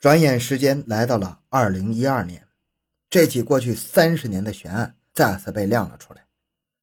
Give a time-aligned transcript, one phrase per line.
[0.00, 2.48] 转眼时间来到了二零一二年，
[3.10, 6.24] 这起过去三十年的悬案再次被亮了出来。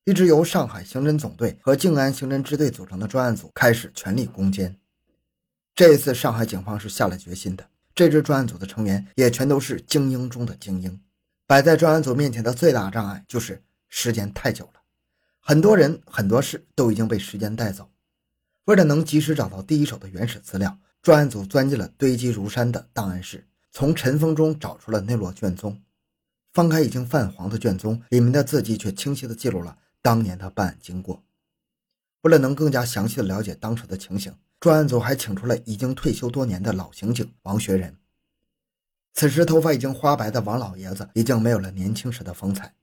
[0.06, 4.78] 一支由上海刑侦总队和静安刑侦支队组成的专案组开始全力攻坚。
[5.74, 7.68] 这一次，上海警方是下了决心的。
[7.96, 11.02] 这支专案组的成员也全都是精英中的精英。
[11.48, 14.82] 摆在专案组面前的最大障碍就是时间太久了，
[15.40, 17.90] 很多人很多事都已经被时间带走。
[18.66, 20.78] 为了能及时找到第一手的原始资料。
[21.02, 25.82] 专案组钻进了堆积如山的档案室，从尘封中找出了那摞卷宗。
[26.54, 31.24] 翻开已经泛黄的卷宗，里面的字迹却清晰地记录了当年的办案经过。
[32.22, 37.96] 为了能更加详细地了解当时的情形，专案组还请出了已经退休多年的老刑警王学仁。
[39.14, 42.74] 此时，头发已经花白的王老爷子已经没有了年轻时的风采，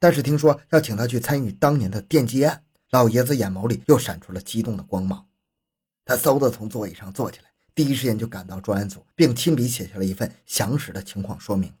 [0.00, 5.26] 但是听说要请他去参与当年的电击案，老爷子眼眸里又闪出了激动的光芒。
[6.04, 7.51] 他嗖地从座椅上坐起来。
[7.74, 11.72] 第一时间就赶到专案组，并亲笔写下了一份详实的情况说明。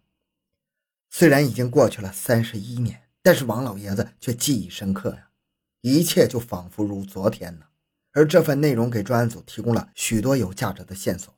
[1.10, 5.28] 虽然已经过去了三十一年，但是王老爷子却记忆深刻呀，
[5.82, 7.66] 一切就仿佛如昨天呢。
[8.12, 11.34] 而这份内容给专案组提供了许多有价值的线索。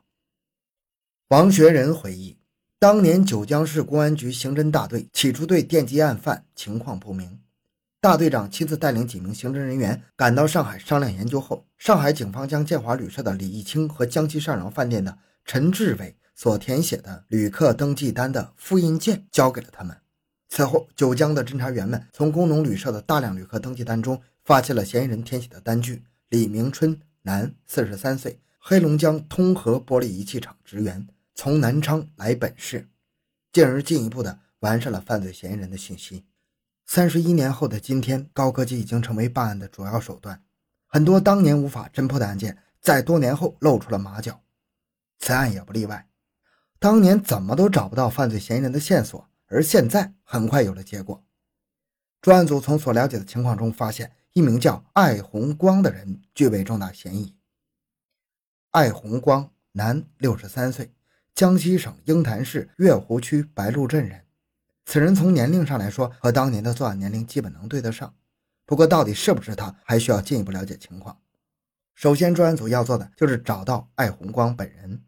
[1.29, 2.36] 王学仁回忆，
[2.79, 7.41] 当年九江市公安局刑侦大队起初对电击案犯情况不明。
[8.05, 15.17] 大队长亲自带领几名刑侦人员赶到上海商量研究后，上海警方将建华旅社的李义清和江西上饶饭店的
[15.47, 19.97] 陈志伟所填写的旅客登记单的复印件交给了他们。
[20.51, 32.87] 此后，九江的侦查员们从工农旅社的大量旅客登记单中发现了嫌疑人填写的单据：李明春，男，四十三岁，黑龙江通和玻璃仪器厂职员，从南昌来本市，
[33.51, 36.27] 进而进一步的完善了犯罪嫌疑人的信息。
[36.87, 40.43] 三十一年后的今天，高科技已经成为办案的主要手段。
[40.87, 44.43] 很多当年无法侦破的案件，在多年后露出了马脚。
[45.19, 46.09] 此案也不例外。
[46.79, 51.25] 当年怎么都找不到犯罪嫌疑人的线索，而现在很快有了结果。
[52.21, 57.35] 专案组从所了解的情况中发现，一名叫艾红光的人具备重大嫌疑。
[58.70, 60.92] 艾红光，男，六十三岁，
[61.35, 64.23] 江西省鹰潭市月湖区白鹿镇人。
[64.86, 68.14] 此人从年龄上来说和当年的作案年龄基本能对得上，
[68.67, 71.18] 不过到底是不是他，还需要进一步了解情况。
[71.95, 75.02] 首先，专案组要做的就是找到艾红光本人。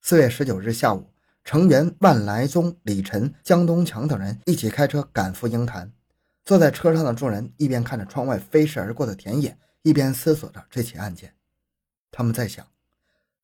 [0.00, 1.12] 四月十九日下午，
[1.44, 5.92] 成员万来宗、李晨、江东强等人一起开车赶赴鹰潭。
[6.44, 11.32] 坐在车上的众人一边看着窗外飞逝而过的田野，一边思索着这起案件。
[12.10, 12.66] 他们在想，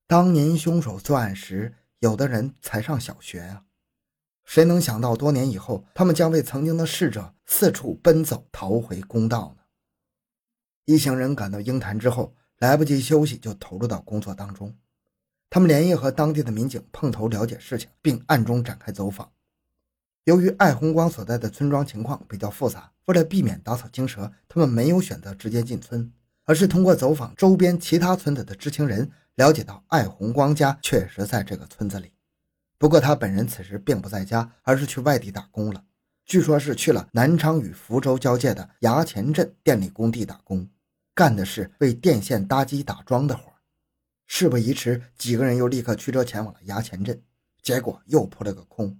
[0.08, 3.62] 当年凶手作案时，有的人才上小学啊。
[4.48, 9.62] 谁能想到，多年以后，他们将为曾经的逝者四处奔走，讨回公道呢？
[10.86, 14.74] 一行人赶到鹰潭之后，来不及休息，就投入到工作当中。
[15.50, 19.30] 他们连夜和当地的民警碰头，了解事情，并暗中展开走访。
[20.24, 26.10] 由于艾红光所在的村庄情况比较复杂，为了避免打草惊蛇，他们没有选择直接进村，
[26.44, 32.10] 而是通过走访周边其他村子的知情人，了解到艾红光家确实在这个村子里。
[32.78, 35.84] 不过他本人此时并不在家，而是去外地打工了。
[36.24, 40.68] 据说是去了南昌与福州交界的衙前镇电力工地打工，
[41.14, 43.52] 干的是为电线搭基打桩的活。
[44.26, 47.20] 事不宜迟，几个人又立刻驱车前往了衙前镇，
[47.62, 48.96] 结果又扑了个空。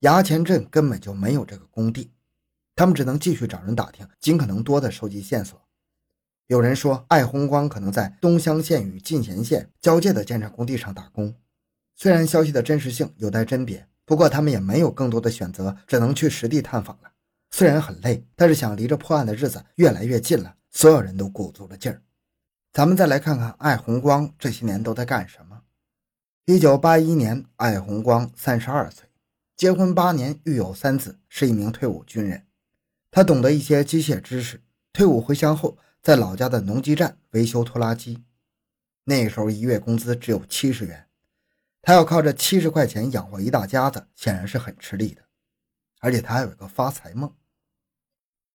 [0.00, 2.12] 衙前镇根本就没有这个工地，
[2.76, 5.60] 他们只能继续找人打听，尽可能多的收集线索。
[6.46, 11.34] 有人说，艾红光可能在东乡县与进贤县交界的建设工地上打工。
[11.98, 17.10] 虽然消息的真实性有待甄别，不过他们也没有更多的选择，只能去实地探访了。
[17.50, 22.02] 虽然很累，但是想离着破案的日子越来越近了，所有人都鼓足了劲儿。
[22.72, 25.62] 咱们再来看看艾红光这些年都在干什么。
[26.44, 29.08] 一九八一年，艾红光三十二岁，
[29.56, 32.44] 结婚八年，育有三子，是一名退伍军人。
[33.10, 34.60] 他懂得一些机械知识。
[34.92, 38.22] 退伍回乡后，在老家的农机站维修拖拉机。
[39.04, 41.05] 那时候一月工资只有七十元。
[41.86, 45.22] 他要靠这七十块钱养活一大家子，显然是很吃力的。
[46.00, 47.32] 而且他还有一个发财梦。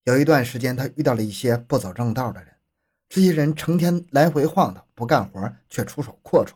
[0.04, 2.54] 有一段时间，他遇到了一些不走正道的人，
[3.08, 6.56] 这些人成天来回晃荡，不干活却出手阔绰，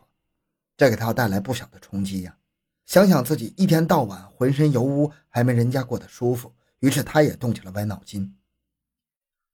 [0.76, 2.36] 这给他带来不小的冲击呀。
[2.84, 8.36] 想想自己一天到晚浑身油污，还没人家过得舒服，于是他也动起了歪脑筋。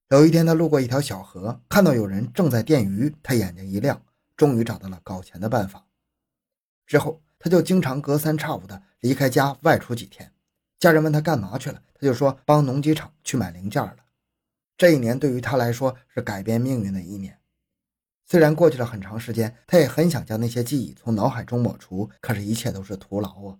[0.08, 4.04] 有一天，他路过一条小河，看到有人正在电鱼，他眼睛一亮，
[4.36, 5.86] 终于找到了搞钱的办法。
[6.92, 10.30] 之后，他就经常隔三差五的离开家外出几天。
[10.78, 13.96] 家人问他干嘛去了，他就说帮农机厂去买零件了。
[14.76, 17.38] 这一年对于他来说是改变命运的一年。
[18.26, 23.56] 虽然过去了很长时间，他也很想将那些记忆从脑海中抹除，可是，一切都是徒劳啊！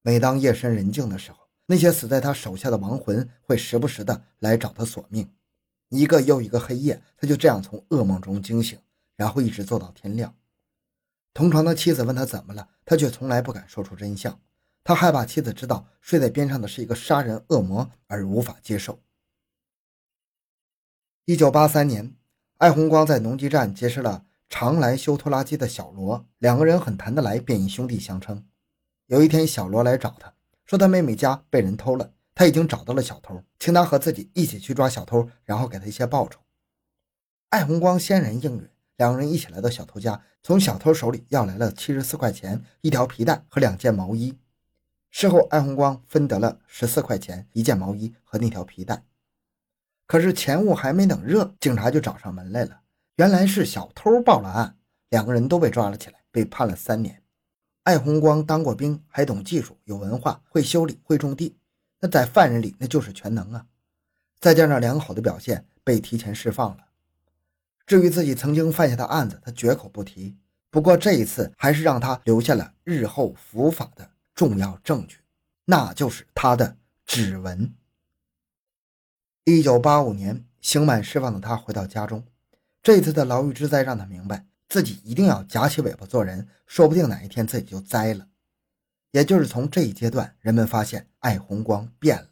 [0.00, 5.30] 每当夜深人静的时候，那些死在他手下的亡魂会时不时的来找他索命。
[5.90, 8.78] 一个又一个黑夜，他就这样从噩梦中惊醒，
[9.16, 10.34] 然后一直做到天亮。
[11.34, 14.40] 同床的妻子问他怎么了，他却从来不敢说出真相。
[14.84, 19.00] 他害怕妻子知道睡在边上的是一个杀人恶魔，而无法接受。
[21.24, 22.14] 一九八三年。
[22.58, 28.46] 艾红光在农机站结识了常来修拖拉机的小罗，两个人很谈得来，便以兄弟相称。
[29.06, 30.32] 有一天，小罗来找他，
[30.64, 36.38] 说他妹妹家被人偷了，他已经找到了小偷，请他和自己一起去抓小偷，然后给他一些报酬。
[37.48, 44.38] 艾红光欣然应允，两个人一起来到小偷家，从小偷手里要来了七十四块钱、一条皮带和两件毛衣。
[45.10, 49.04] 事后，艾红光分得了十四块钱、一件毛衣和那条皮带。
[50.06, 52.80] 可是钱物还没等热，警察就找上门来了。
[53.16, 54.76] 原来是小偷报了案，
[55.10, 57.22] 两个人都被抓了起来，被判了三年。
[57.84, 61.56] 艾红光当过兵，还懂技术，有文化，会修理，会种地，
[62.00, 63.66] 那在犯人里那就是全能啊！
[64.40, 66.84] 再加上良好的表现，被提前释放了。
[67.86, 70.36] 至于自己曾经犯下的案子，他绝口不提。
[70.70, 75.18] 不过这一次，还是让他留下了日后伏法的重要证据，
[75.66, 77.74] 那就是他的指纹。
[79.44, 82.24] 一九八五年，刑满释放的他回到家中。
[82.82, 88.28] 这次的牢狱之灾让他明白，自己一定要夹起尾巴做人，说不定哪一天自己就栽了。
[89.10, 92.28] 也就是从这一阶段，人们发现艾红光变了，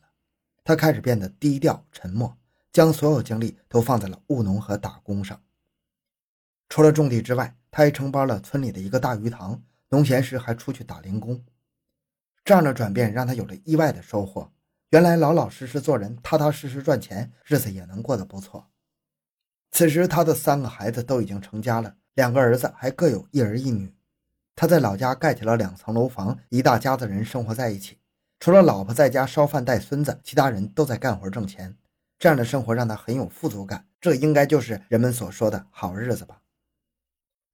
[0.64, 2.38] 他开始变得低调沉默，
[2.72, 5.40] 将所有精力都放在了务农和打工上。
[6.68, 11.42] 除了种地之外，他还承包了村里的一个大鱼塘，农闲时还出去打零工。
[12.44, 14.50] 这样的转变让他有了意外的收获。
[14.90, 18.68] 原来老老实实做人，踏踏实实赚钱，日子也能过得不错。
[19.72, 23.94] 此时他的三个孩子都已经成家了，两个儿子还各有一儿一女。
[24.56, 27.98] 他在老家盖起了两层楼房，一大家子人生活在一起。
[28.40, 31.76] 除了老婆在家烧饭带孙子，其他人都在干活挣钱。
[32.20, 36.42] 这样的生活让他很有富足感，这应该就是人们所说的好日子吧。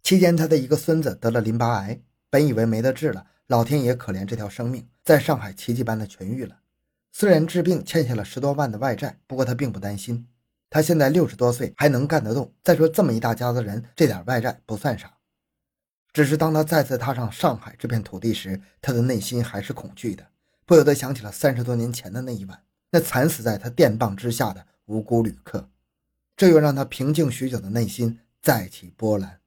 [0.02, 6.58] 期间，他的一个孙子得了淋巴癌，本以为没得治了，老天爷可怜这条生命，在上海奇迹般的痊愈了。
[7.12, 10.26] 虽然治病欠下了十多万的外债，不过他并不担心。
[10.68, 12.52] 他现在六十多岁，还能干得动。
[12.64, 15.16] 再说这么一大家子人，这点外债不算啥。
[16.12, 20.26] 只是当他再次踏上上海这片土地时，他的内心还是恐惧的，
[20.64, 22.60] 不由得想起了三十多年前的那一晚，
[22.96, 25.68] 那惨死在他电棒之下的无辜旅客。
[26.34, 29.42] 这又让他平静许久的内心再起波澜。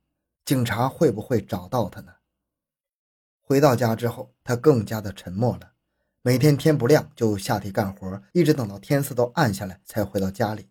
[0.45, 2.13] 警察会不会找到他呢？
[3.41, 5.71] 回到家之后，他更加的沉默了。
[6.21, 10.69] 每天天不亮就下地干活，一直等到天色都暗下来才回到家里。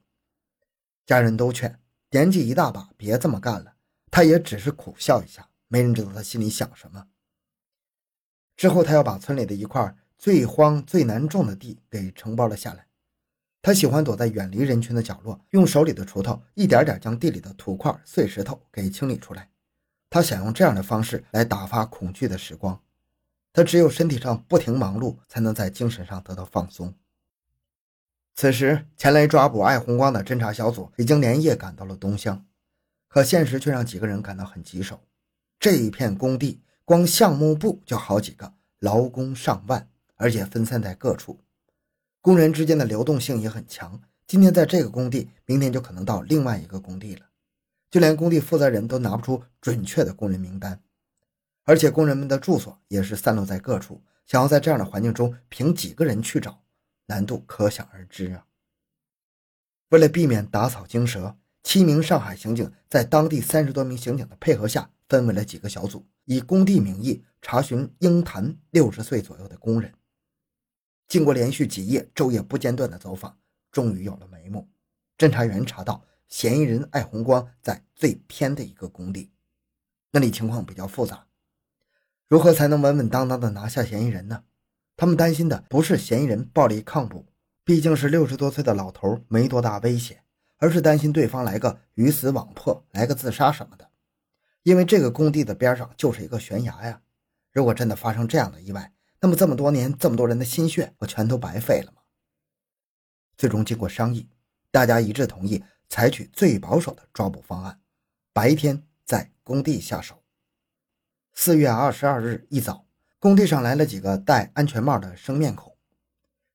[1.04, 3.74] 家人都劝，年纪一大把，别这么干了。
[4.08, 7.08] 他也只是苦笑一下，没人知道他心里想什么。
[8.56, 12.86] 之后，他要把村里的一块最荒最难种的地给承包了下来。
[13.62, 19.48] 他喜欢躲在远离人群的角落，用手里的锄头一点点将地里的土块、碎石头给清理出来。
[20.10, 22.80] 他想用这样的方式来打发恐惧的时光。
[23.52, 26.94] 他只有身体上不停忙碌，才能在精神上得到放松。
[28.34, 32.46] 此时，前来抓捕艾红光的侦查小组已经连夜赶到了东乡，
[33.08, 35.00] 可现实却让几个人感到很棘手。
[35.58, 39.88] 这一片工地，光项目部就好几个，劳工上万，
[40.18, 41.38] 而且分散在各处，
[42.20, 44.00] 工人之间的流动性也很强。
[44.26, 47.24] 今天在这个工地，明天就可能到另外一个工地了，
[47.90, 50.78] 就连工地负责人都拿不出准确的工人名单。
[51.64, 56.62] 而且工人们的住所也是散落在各处，想要在这样的环境中凭几个人去找，
[57.06, 58.44] 难度可想而知啊。
[59.90, 69.94] 为了避免打草惊蛇，七名上海刑警在当地三十多名刑警的配合下，分为了几个小组，以工地名义查询鹰潭六十岁左右的工人。
[71.08, 73.38] 经过连续几夜昼夜不间断的走访，
[73.72, 74.68] 终于有了眉目。
[75.16, 79.32] 侦查员查到嫌疑人艾红光在最偏的一个工地，
[80.12, 81.26] 那里情况比较复杂。
[82.28, 84.44] 如何才能稳稳当当的拿下嫌疑人呢？
[84.96, 87.24] 他们担心的不是嫌疑人暴力抗捕，
[87.64, 90.22] 毕竟是六十多岁的老头，没多大危险，
[90.58, 93.88] 而是担心对方来个鱼死网破，来个自杀什么的。
[94.64, 97.00] 因为这个工地的边上就是一个悬崖呀，
[97.52, 102.02] 如果真的发生这样的意外，那么这么多年这么多人的心血不全都白费了吗？
[103.36, 104.28] 最终经过商议，
[104.70, 107.80] 大家一致同意采取最保守的抓捕方案，
[108.32, 110.22] 白天在工地下手。
[111.34, 112.86] 四月二十二日一早，
[113.18, 115.76] 工地上来了几个戴安全帽的生面孔。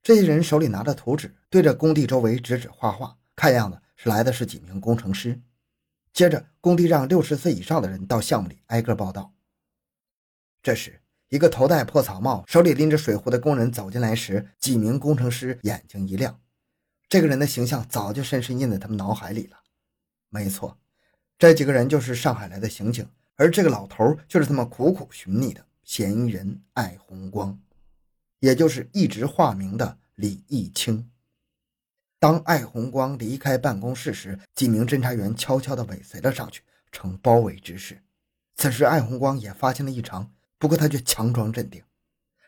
[0.01, 5.41] 这些人手里拿着图纸，对着工地周围指指画画，看样子是来的是几名工程师。
[6.11, 9.33] 接着，工地让六十岁以上的人到项目里挨个报道。
[10.61, 11.01] 这时，
[11.33, 16.39] 一个头戴破草帽、手里拎着水壶的工人走进来时，几名工程师眼睛一亮。
[17.09, 19.57] 这个人的形象早就深深印在他们脑海里了。
[20.29, 20.77] 没错，
[21.39, 27.59] 这几个人就是上海来的刑警，而这个老头就是他们苦苦寻觅的嫌疑人艾红光，
[28.39, 31.09] 也就是一直化名的李义清。
[32.19, 36.61] 当艾红光离开办公室时，几名侦查员悄悄地尾随了上去，
[36.91, 38.03] 呈包围之势。
[38.55, 40.31] 此时，艾红光也发现了异常，
[40.63, 41.83] 不过他却强装镇定。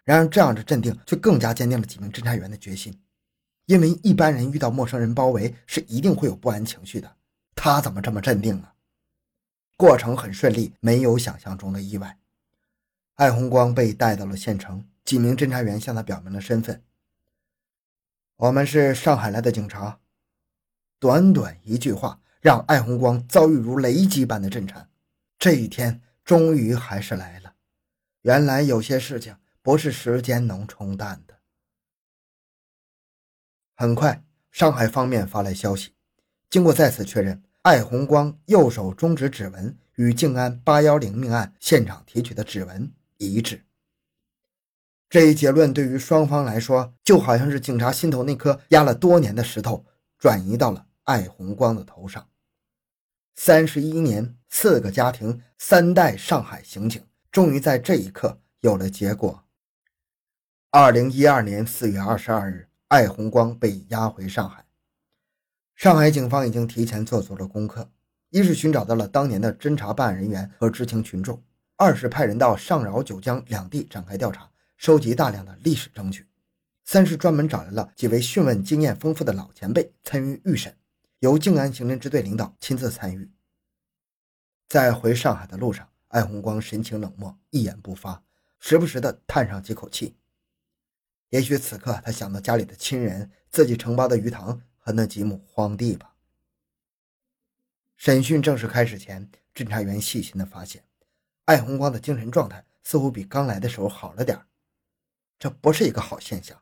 [0.06, 2.98] 然而，这样的镇定却更加坚定了几名侦查员的决心，
[3.66, 7.18] 因为一般人遇到陌生人包围是一定会有不安情绪的。
[7.56, 8.70] 他怎么这么镇定呢？
[9.76, 12.18] 过程很顺利，没有想象中的意外。
[13.16, 16.82] 艾红光被带到了县城，几名侦查员向他表明了身份。
[18.38, 20.00] 我们是上海来的警察。
[21.00, 24.88] 短短一句话，让艾红光遭遇如雷击般的震颤。
[25.38, 27.45] 这一天终于还是来了。
[28.26, 31.38] 原来有些事情不是时间能冲淡的。
[33.76, 35.94] 很快，上海方面发来消息，
[36.50, 43.64] 经过再次确认，艾红光右手中指指纹与静安八幺零命案现场提取的指纹一致。
[45.08, 49.86] 这一结论对于双方来说，就好像是警察心头那颗压了多年的石头
[50.18, 52.28] 转移到了艾红光的头上。
[53.36, 59.44] 三十一年，四个家庭，三代上海刑警，终于在这一刻有了结果。
[60.72, 64.66] 二零一二年四月二十二日，艾红光被押回上海。
[65.76, 67.92] 上海警方已经提前做足了功课：
[68.30, 71.36] 一是寻找到了当年的侦查办案人员和知情群众；
[71.76, 74.50] 二是派人到上饶、九江两地展开调查。
[74.78, 76.26] 收集大量的历史证据，
[76.86, 80.74] 三是专门找来了几位讯问经验丰富的老前辈参与预审，
[81.20, 83.30] 由静安刑侦支队领导亲自参与。
[84.70, 85.86] 在回上海的路上，
[86.16, 88.24] 艾红光神情冷漠，一言不发，
[88.58, 90.16] 时不时的叹上几口气。
[91.28, 96.16] 也许此刻他想到家里的亲人、自己承包的鱼塘和那几亩荒地吧。
[97.98, 100.86] 审讯正式开始前，侦查员细心的发现，
[101.44, 104.40] 艾红光的精神状态似乎比刚来的时候好了点。
[105.38, 106.58] 这不是一个好现象。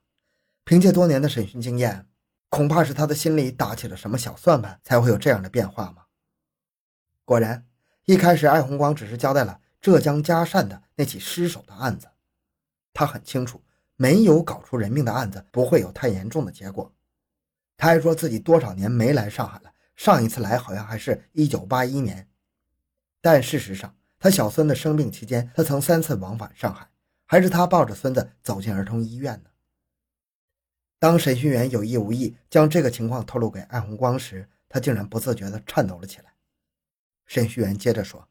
[0.63, 2.07] 凭借多年的审讯经验，
[2.49, 6.05] 恐怕是他的心里打起了什么小算盘，才会有这样的变化吗？
[7.23, 7.67] 果然，
[8.05, 12.07] 一开始艾红光只是交代了浙江嘉善的那起失手的案子。
[12.93, 13.63] 他很清楚，
[13.95, 16.93] 没有搞出人命的案子不会有太严重的结果。
[17.77, 22.27] 他还说自己多少年没来上海了，上一次来好像还是一九八一年。
[23.21, 26.89] 但事实上，他小孙子生病期间，他曾三次往返上海。
[27.25, 29.49] 还是他抱着孙子走进儿童医院呢。
[30.99, 36.32] 当审讯员有意无意将这个情况透露给艾红光时，他竟然不自觉地颤抖了起来。
[37.33, 38.29] 审讯员接着说：“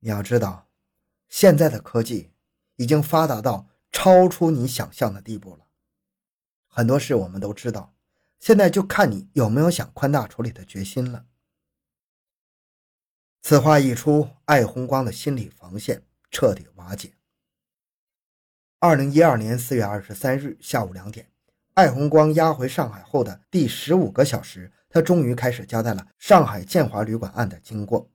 [0.00, 0.70] 你要知道，
[1.28, 2.32] 现在的科技
[2.76, 5.66] 已经发达到超出你想象的地步了。
[6.66, 7.94] 很多事我们都知道，
[8.40, 11.26] 现在就看你有没有想宽大处理的决心了。”
[13.42, 17.12] 此话一出，艾红光的心理防线彻底瓦解。
[18.78, 21.30] 二零一二年四月二十三日下午两点，
[21.74, 28.10] 艾红光押回上海后的第十五个小时，他终于开始交代了上海建华旅馆案的经过。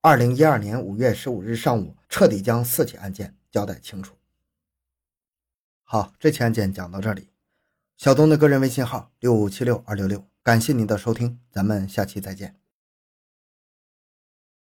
[0.00, 4.16] 二零一二年五月十五日上午，彻底将四起案件交代清楚。
[5.84, 7.30] 好，这起案件讲到这里。
[7.96, 12.65] 小东的个人微信号六五七六二六六，感谢您的收听，咱们下期再见。